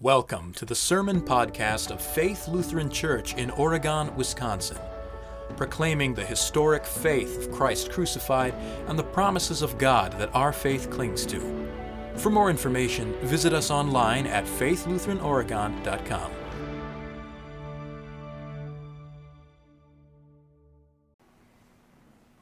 [0.00, 4.78] Welcome to the Sermon Podcast of Faith Lutheran Church in Oregon, Wisconsin,
[5.56, 8.54] proclaiming the historic faith of Christ crucified
[8.86, 11.40] and the promises of God that our faith clings to.
[12.14, 16.30] For more information, visit us online at faithlutheranoregon.com.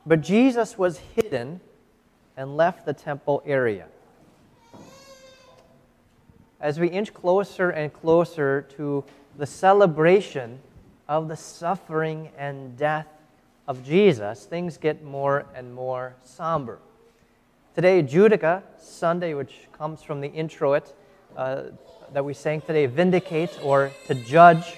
[0.05, 1.63] But Jesus was hidden
[2.37, 3.87] and left the temple area
[6.61, 9.05] as we inch closer and closer to
[9.37, 10.59] the celebration
[11.09, 13.07] of the suffering and death
[13.69, 16.79] of Jesus, things get more and more somber.
[17.75, 20.95] Today, Judica Sunday, which comes from the introit
[21.37, 21.65] uh,
[22.13, 24.77] that we sang today, vindicate or to judge,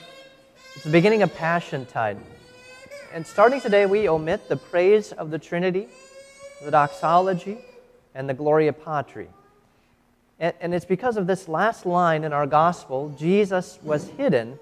[0.75, 2.19] it's the beginning of Passion Tide.
[3.13, 5.89] And starting today, we omit the praise of the Trinity,
[6.63, 7.59] the doxology,
[8.15, 9.29] and the Gloria Patri.
[10.41, 14.59] And, it's because of this last line in our gospel, Jesus was hidden,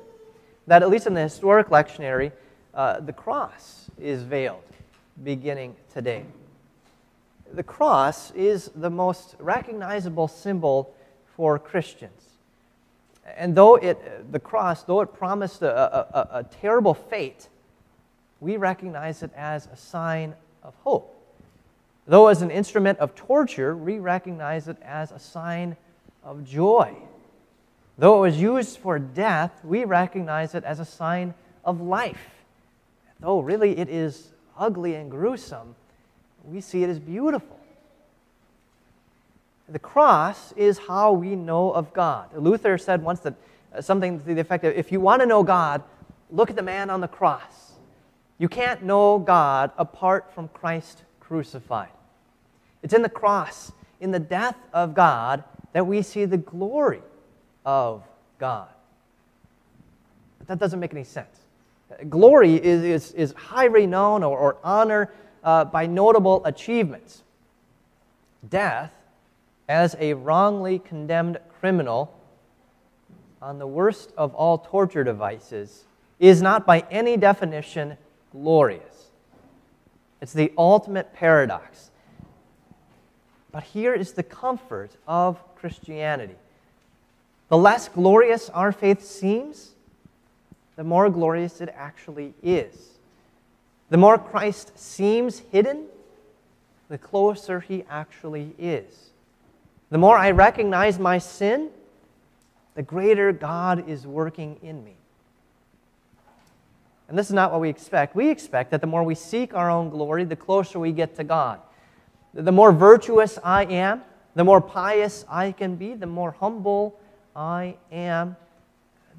[0.67, 2.33] that at least in the historic lectionary,
[2.73, 4.63] uh, the cross is veiled
[5.23, 6.25] beginning today.
[7.53, 10.95] The cross is the most recognizable symbol
[11.37, 12.23] for Christians.
[13.37, 17.49] And though it, the cross, though it promised a, a, a terrible fate,
[18.41, 21.16] we recognize it as a sign of hope.
[22.07, 25.77] Though as an instrument of torture, we recognize it as a sign
[26.23, 26.95] of joy.
[27.99, 32.31] Though it was used for death, we recognize it as a sign of life.
[33.19, 35.75] Though really it is ugly and gruesome,
[36.45, 37.59] we see it as beautiful.
[39.69, 42.37] The cross is how we know of God.
[42.37, 43.35] Luther said once that
[43.75, 45.83] uh, something to the effect of if you want to know God,
[46.31, 47.73] look at the man on the cross.
[48.39, 51.89] You can't know God apart from Christ crucified.
[52.83, 57.03] It's in the cross, in the death of God, that we see the glory
[57.65, 58.03] of
[58.39, 58.69] God.
[60.39, 61.41] But that doesn't make any sense.
[62.09, 65.13] Glory is, is, is high renown or, or honor
[65.45, 67.23] uh, by notable achievements.
[68.49, 68.93] Death,
[69.69, 72.13] as a wrongly condemned criminal
[73.41, 75.85] on the worst of all torture devices,
[76.19, 77.97] is not by any definition
[78.33, 79.11] glorious.
[80.21, 81.91] It's the ultimate paradox.
[83.57, 86.35] But here is the comfort of Christianity.
[87.49, 89.71] The less glorious our faith seems,
[90.77, 92.99] the more glorious it actually is.
[93.89, 95.87] The more Christ seems hidden,
[96.91, 99.09] the closer he actually is.
[99.89, 101.71] The more I recognize my sin,
[102.75, 104.97] the greater God is working in me.
[107.09, 108.15] And this is not what we expect.
[108.15, 111.25] We expect that the more we seek our own glory, the closer we get to
[111.25, 111.61] God.
[112.37, 114.03] The more virtuous I am,
[114.35, 117.01] the more pious I can be, the more humble
[117.35, 118.37] I am,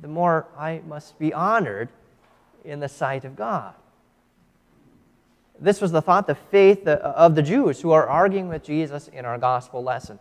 [0.04, 1.90] the more I must be honored
[2.64, 3.74] in the sight of God.
[5.60, 9.26] This was the thought, the faith of the Jews who are arguing with Jesus in
[9.26, 10.20] our gospel lesson.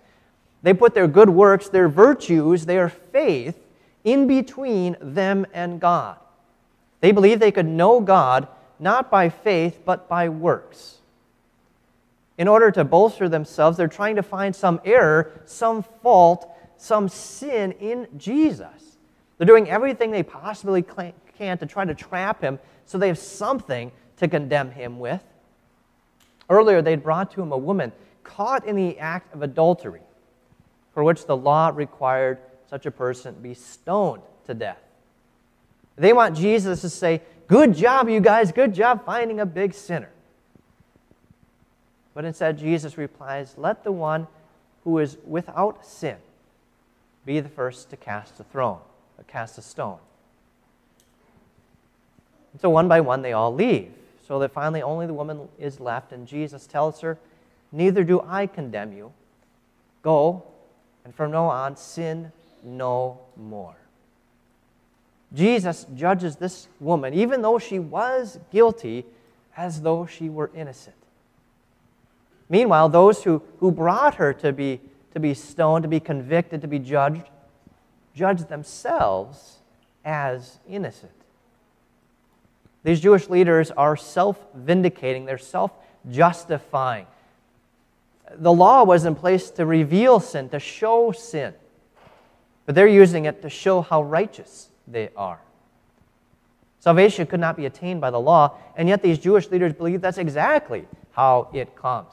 [0.63, 3.59] They put their good works, their virtues, their faith
[4.05, 6.17] in between them and God.
[7.01, 8.49] They believed they could know God
[8.81, 10.97] not by faith, but by works
[12.39, 17.73] in order to bolster themselves, they're trying to find some error, some fault, some sin
[17.73, 18.99] in Jesus.
[19.39, 20.85] They're doing everything they possibly
[21.39, 25.23] can to try to trap him so they have something to condemn him with.
[26.49, 27.93] Earlier, they'd brought to him a woman
[28.23, 30.03] caught in the act of adultery,
[30.93, 32.39] for which the law required
[32.69, 34.81] such a person be stoned to death.
[35.97, 40.11] They want Jesus to say, Good job, you guys, good job finding a big sinner.
[42.16, 44.27] But instead, Jesus replies, Let the one
[44.84, 46.16] who is without sin
[47.27, 48.78] be the first to cast a throne,
[49.19, 49.99] uh, cast a stone.
[52.53, 53.93] And so one by one they all leave,
[54.27, 57.19] so that finally only the woman is left, and Jesus tells her,
[57.71, 59.12] Neither do I condemn you.
[60.03, 60.43] Go,
[61.04, 62.33] and from now on sin
[62.65, 63.77] no more.
[65.34, 69.04] Jesus judges this woman, even though she was guilty,
[69.54, 70.97] as though she were innocent.
[72.48, 74.81] Meanwhile, those who, who brought her to be,
[75.13, 77.25] to be stoned, to be convicted, to be judged,
[78.15, 79.59] judged themselves
[80.04, 81.13] as innocent.
[82.84, 85.72] These Jewish leaders are self vindicating, they're self
[86.09, 87.07] justifying.
[88.33, 91.54] The law was in place to reveal sin, to show sin,
[92.65, 95.41] but they're using it to show how righteous they are.
[96.78, 100.19] Salvation could not be attained by the law, and yet these Jewish leaders believe that's
[100.19, 102.13] exactly how it comes.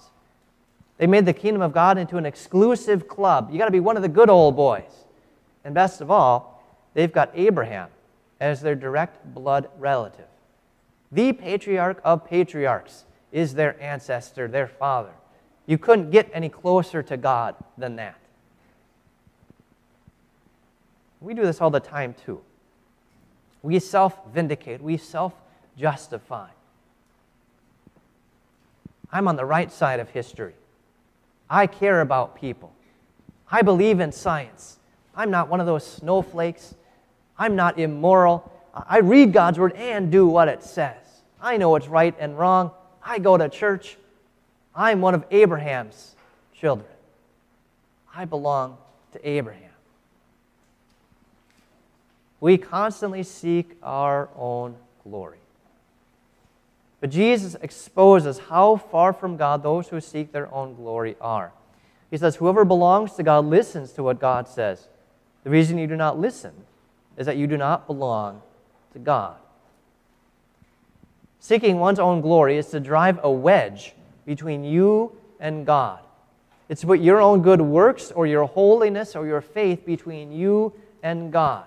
[1.04, 3.50] They made the kingdom of God into an exclusive club.
[3.52, 5.04] You got to be one of the good old boys.
[5.66, 6.64] And best of all,
[6.94, 7.90] they've got Abraham
[8.40, 10.28] as their direct blood relative.
[11.12, 13.04] The patriarch of patriarchs
[13.34, 15.12] is their ancestor, their father.
[15.66, 18.18] You couldn't get any closer to God than that.
[21.20, 22.40] We do this all the time too.
[23.62, 25.34] We self vindicate, we self
[25.78, 26.52] justify.
[29.12, 30.54] I'm on the right side of history.
[31.54, 32.74] I care about people.
[33.52, 34.80] I believe in science.
[35.16, 36.74] I'm not one of those snowflakes.
[37.38, 38.52] I'm not immoral.
[38.74, 40.98] I read God's word and do what it says.
[41.40, 42.72] I know what's right and wrong.
[43.06, 43.98] I go to church.
[44.74, 46.16] I'm one of Abraham's
[46.60, 46.90] children.
[48.16, 48.80] I belong
[49.12, 49.70] to Abraham.
[52.40, 55.43] We constantly seek our own glory.
[57.04, 61.52] But Jesus exposes how far from God those who seek their own glory are.
[62.10, 64.88] He says, Whoever belongs to God listens to what God says.
[65.44, 66.54] The reason you do not listen
[67.18, 68.42] is that you do not belong
[68.94, 69.36] to God.
[71.42, 73.96] Seeking one's own glory is to drive a wedge
[74.26, 76.00] between you and God.
[76.70, 80.72] It's to put your own good works or your holiness or your faith between you
[81.04, 81.66] and God.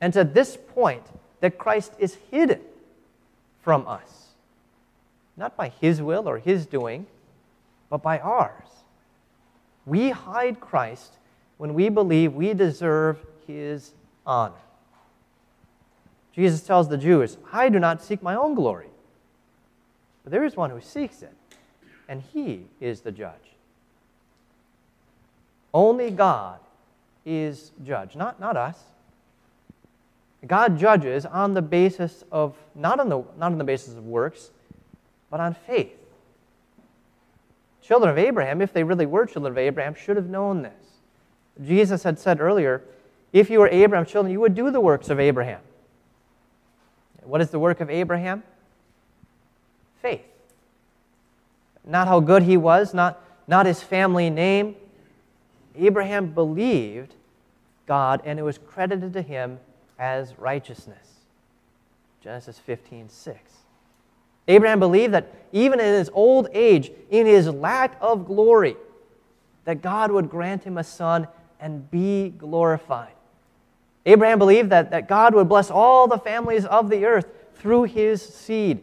[0.00, 1.04] And to this point,
[1.40, 2.62] that Christ is hidden
[3.66, 4.28] from us.
[5.36, 7.04] Not by his will or his doing,
[7.90, 8.68] but by ours.
[9.84, 11.14] We hide Christ
[11.58, 13.90] when we believe we deserve his
[14.24, 14.54] honor.
[16.32, 18.86] Jesus tells the Jews, I do not seek my own glory,
[20.22, 21.34] but there is one who seeks it,
[22.08, 23.34] and he is the judge.
[25.74, 26.60] Only God
[27.24, 28.78] is judge, not, not us.
[30.44, 34.50] God judges on the basis of, not on the, not on the basis of works,
[35.30, 35.92] but on faith.
[37.82, 40.72] Children of Abraham, if they really were children of Abraham, should have known this.
[41.64, 42.82] Jesus had said earlier,
[43.32, 45.60] if you were Abraham's children, you would do the works of Abraham.
[47.22, 48.42] What is the work of Abraham?
[50.00, 50.24] Faith.
[51.84, 54.76] Not how good he was, not, not his family name.
[55.76, 57.14] Abraham believed
[57.86, 59.58] God, and it was credited to him
[59.98, 61.06] as righteousness.
[62.22, 63.38] Genesis 15, 6.
[64.48, 68.76] Abraham believed that even in his old age, in his lack of glory,
[69.64, 71.26] that God would grant him a son
[71.60, 73.12] and be glorified.
[74.04, 77.26] Abraham believed that, that God would bless all the families of the earth
[77.56, 78.82] through his seed.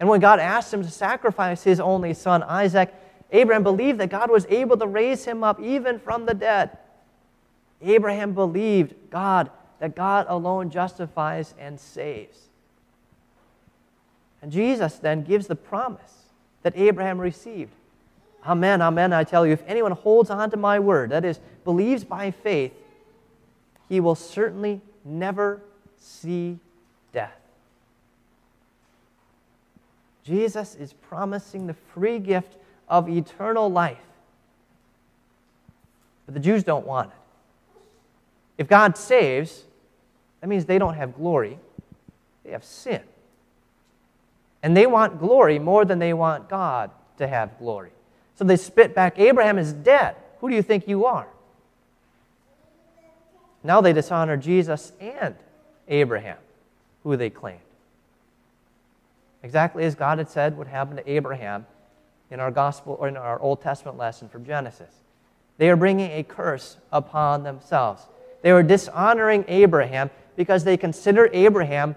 [0.00, 2.92] And when God asked him to sacrifice his only son, Isaac,
[3.30, 6.76] Abraham believed that God was able to raise him up even from the dead.
[7.80, 9.50] Abraham believed God
[9.82, 12.38] that God alone justifies and saves.
[14.40, 16.26] And Jesus then gives the promise
[16.62, 17.72] that Abraham received.
[18.46, 22.04] Amen, amen, I tell you, if anyone holds on to my word, that is, believes
[22.04, 22.72] by faith,
[23.88, 25.60] he will certainly never
[25.98, 26.60] see
[27.12, 27.34] death.
[30.22, 32.56] Jesus is promising the free gift
[32.88, 33.98] of eternal life.
[36.24, 37.16] But the Jews don't want it.
[38.58, 39.64] If God saves,
[40.42, 41.58] that means they don't have glory,
[42.44, 43.00] they have sin.
[44.62, 47.92] And they want glory more than they want God to have glory.
[48.34, 50.16] So they spit back Abraham is dead.
[50.40, 51.28] Who do you think you are?
[53.62, 55.36] Now they dishonor Jesus and
[55.86, 56.38] Abraham,
[57.04, 57.60] who they claimed.
[59.44, 61.66] Exactly as God had said would happen to Abraham
[62.32, 64.92] in our gospel or in our Old Testament lesson from Genesis.
[65.58, 68.08] They are bringing a curse upon themselves.
[68.42, 71.96] They were dishonoring Abraham because they consider Abraham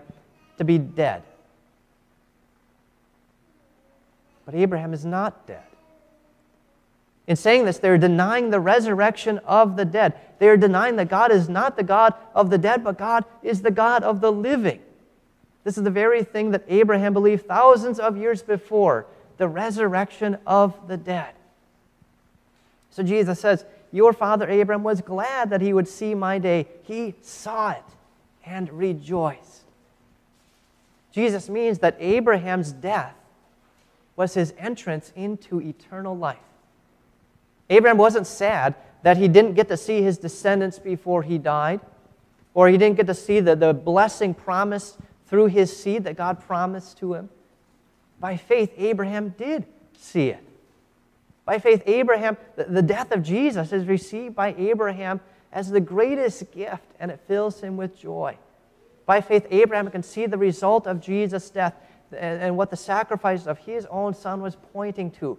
[0.57, 1.23] to be dead.
[4.45, 5.63] But Abraham is not dead.
[7.27, 10.13] In saying this, they're denying the resurrection of the dead.
[10.37, 13.63] They are denying that God is not the God of the dead, but God is
[13.63, 14.79] the God of the living.
[15.63, 20.87] This is the very thing that Abraham believed thousands of years before the resurrection of
[20.87, 21.33] the dead.
[22.91, 26.67] So Jesus says, Your father Abraham was glad that he would see my day.
[26.83, 27.83] He saw it
[28.45, 29.63] and rejoice.
[31.11, 33.15] Jesus means that Abraham's death
[34.15, 36.37] was his entrance into eternal life.
[37.69, 41.79] Abraham wasn't sad that he didn't get to see his descendants before he died,
[42.53, 44.97] or he didn't get to see the, the blessing promised
[45.27, 47.29] through his seed that God promised to him.
[48.19, 49.65] By faith, Abraham did
[49.97, 50.43] see it.
[51.45, 55.19] By faith, Abraham, the, the death of Jesus is received by Abraham
[55.51, 58.37] as the greatest gift, and it fills him with joy.
[59.05, 61.75] By faith, Abraham can see the result of Jesus' death
[62.11, 65.37] and, and what the sacrifice of his own son was pointing to.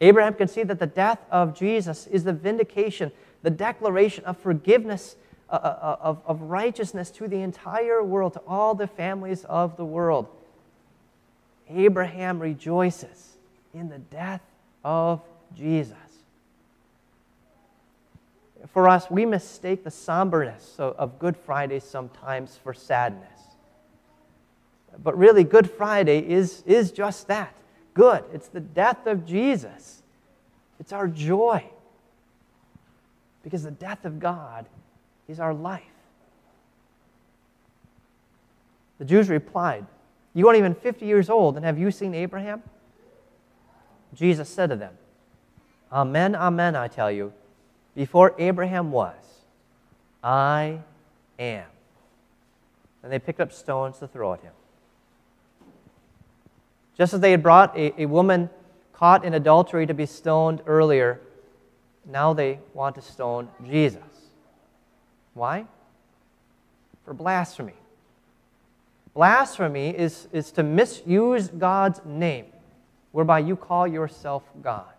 [0.00, 5.16] Abraham can see that the death of Jesus is the vindication, the declaration of forgiveness
[5.50, 9.84] uh, uh, of, of righteousness to the entire world, to all the families of the
[9.84, 10.26] world.
[11.68, 13.36] Abraham rejoices
[13.72, 14.40] in the death
[14.82, 15.20] of
[15.54, 15.96] Jesus.
[18.72, 23.28] For us, we mistake the somberness of, Good Friday sometimes for sadness.
[25.02, 27.54] But really, Good Friday is, is just that
[27.94, 28.24] good.
[28.32, 30.02] It's the death of Jesus,
[30.78, 31.64] it's our joy.
[33.42, 34.66] Because the death of God
[35.28, 35.82] is our life.
[38.98, 39.84] The Jews replied,
[40.32, 42.62] You aren't even 50 years old, and have you seen Abraham?
[44.14, 44.94] Jesus said to them,
[45.92, 47.34] Amen, amen, I tell you,
[47.94, 49.14] before Abraham was,
[50.22, 50.80] I
[51.38, 51.66] am.
[53.02, 54.52] And they picked up stones to throw at him.
[56.96, 58.48] Just as they had brought a, a woman
[58.92, 61.20] caught in adultery to be stoned earlier,
[62.06, 64.00] now they want to stone Jesus.
[65.34, 65.66] Why?
[67.04, 67.74] For blasphemy.
[69.12, 72.46] Blasphemy is, is to misuse God's name,
[73.12, 74.93] whereby you call yourself God.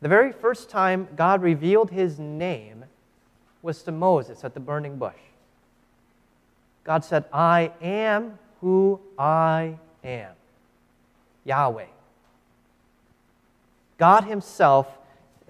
[0.00, 2.84] The very first time God revealed his name
[3.62, 5.14] was to Moses at the burning bush.
[6.84, 10.32] God said, I am who I am
[11.44, 11.86] Yahweh.
[13.98, 14.86] God Himself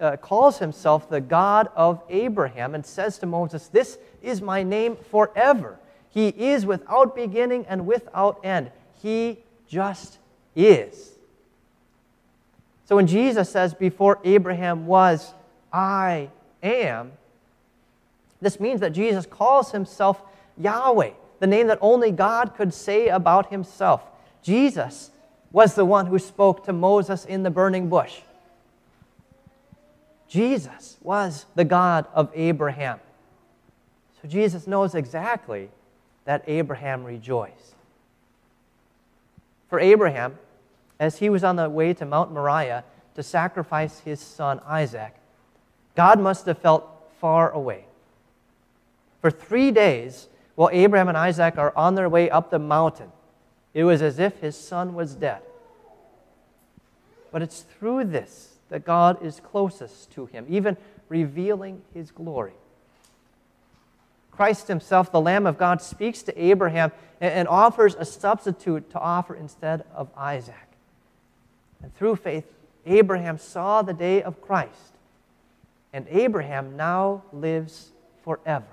[0.01, 4.97] uh, calls Himself the God of Abraham and says to Moses, This is my name
[5.11, 5.79] forever.
[6.11, 8.71] He is without beginning and without end.
[9.03, 9.39] He
[9.69, 10.19] just
[10.55, 11.16] is.
[12.87, 15.35] So when Jesus says, Before Abraham was,
[15.73, 16.31] I
[16.63, 17.13] am,
[18.41, 20.23] this means that Jesus calls himself
[20.57, 24.03] Yahweh, the name that only God could say about himself.
[24.43, 25.11] Jesus
[25.51, 28.21] was the one who spoke to Moses in the burning bush.
[30.29, 33.01] Jesus was the God of Abraham.
[34.21, 35.71] So Jesus knows exactly
[36.25, 37.75] that Abraham rejoiced.
[39.69, 40.39] For Abraham,
[40.99, 42.85] as he was on the way to Mount Moriah
[43.15, 45.15] to sacrifice his son Isaac,
[45.95, 46.89] God must have felt
[47.21, 47.87] far away.
[49.21, 53.11] For three days, while Abraham and Isaac are on their way up the mountain,
[53.75, 55.43] it was as if his son was dead.
[57.33, 60.77] But it's through this that God is closest to him, even
[61.09, 62.55] revealing his glory.
[64.31, 69.35] Christ himself, the Lamb of God, speaks to Abraham and offers a substitute to offer
[69.35, 70.66] instead of Isaac.
[71.83, 72.45] And through faith,
[72.87, 74.95] Abraham saw the day of Christ,
[75.93, 77.91] and Abraham now lives
[78.23, 78.67] forever.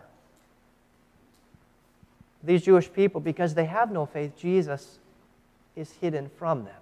[2.44, 5.00] These Jewish people, because they have no faith, Jesus
[5.76, 6.76] is hidden from them.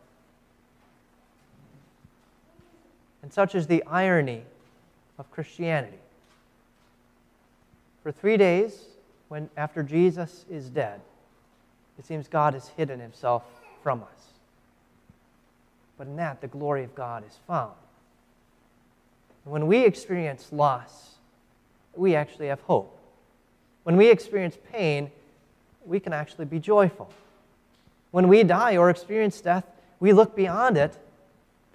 [3.21, 4.43] And such is the irony
[5.19, 5.99] of Christianity.
[8.01, 8.85] For three days,
[9.29, 10.99] when after Jesus is dead,
[11.99, 13.43] it seems God has hidden himself
[13.83, 14.30] from us.
[16.01, 17.73] But in that, the glory of God is found.
[19.43, 21.11] When we experience loss,
[21.95, 22.97] we actually have hope.
[23.83, 25.11] When we experience pain,
[25.85, 27.13] we can actually be joyful.
[28.09, 29.63] When we die or experience death,
[29.99, 30.97] we look beyond it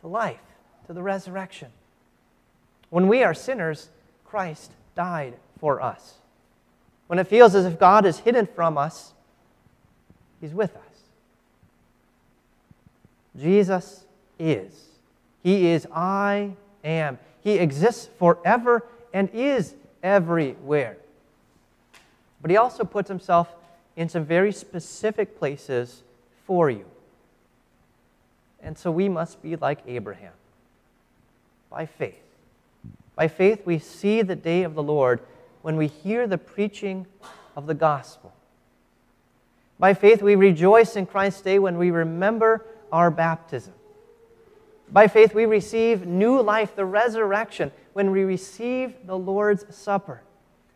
[0.00, 0.40] to life
[0.88, 1.68] to the resurrection.
[2.90, 3.90] When we are sinners,
[4.24, 6.14] Christ died for us.
[7.06, 9.12] When it feels as if God is hidden from us,
[10.40, 10.82] He's with us.
[13.40, 14.02] Jesus
[14.38, 14.72] is.
[15.42, 16.52] He is I
[16.84, 17.18] am.
[17.42, 20.96] He exists forever and is everywhere.
[22.42, 23.48] But He also puts Himself
[23.96, 26.02] in some very specific places
[26.46, 26.84] for you.
[28.62, 30.32] And so we must be like Abraham
[31.70, 32.22] by faith.
[33.14, 35.20] By faith, we see the day of the Lord
[35.62, 37.06] when we hear the preaching
[37.56, 38.32] of the gospel.
[39.78, 43.72] By faith, we rejoice in Christ's day when we remember our baptism.
[44.90, 50.22] By faith, we receive new life, the resurrection, when we receive the Lord's Supper.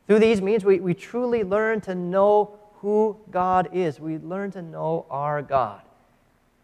[0.07, 4.01] Through these means, we, we truly learn to know who God is.
[4.01, 5.83] We learn to know our God.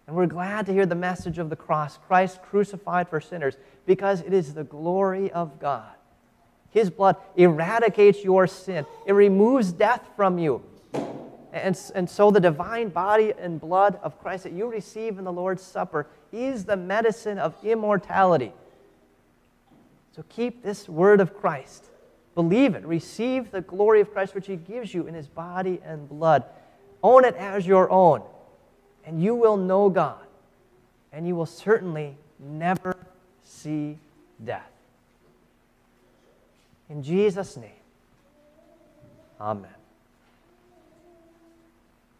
[0.07, 4.21] And we're glad to hear the message of the cross, Christ crucified for sinners, because
[4.21, 5.93] it is the glory of God.
[6.71, 10.63] His blood eradicates your sin, it removes death from you.
[11.63, 15.33] And, and so the divine body and blood of Christ that you receive in the
[15.33, 18.53] Lord's Supper is the medicine of immortality.
[20.15, 21.87] So keep this word of Christ.
[22.35, 22.85] Believe it.
[22.85, 26.45] Receive the glory of Christ, which He gives you in His body and blood.
[27.03, 28.23] Own it as your own
[29.07, 30.27] and you will know God,
[31.13, 32.97] and you will certainly never
[33.45, 33.97] see
[34.45, 34.69] death.
[36.91, 37.71] In Jesus' name,
[39.41, 39.76] Amen.